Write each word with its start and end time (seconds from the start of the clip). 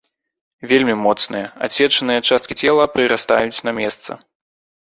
Вельмі 0.71 0.95
моцныя, 1.05 1.51
адсечаныя 1.67 2.25
часткі 2.29 2.59
цела 2.65 2.83
прырастаюць 2.97 3.63
на 3.69 3.77
месца. 3.85 4.21